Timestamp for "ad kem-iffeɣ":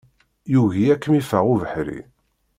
0.93-1.43